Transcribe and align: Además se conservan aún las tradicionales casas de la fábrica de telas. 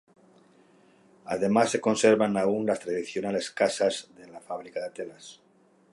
Además 1.25 1.69
se 1.69 1.79
conservan 1.79 2.35
aún 2.35 2.65
las 2.65 2.79
tradicionales 2.79 3.51
casas 3.51 4.09
de 4.17 4.25
la 4.29 4.39
fábrica 4.41 4.81
de 4.81 4.89
telas. 4.89 5.39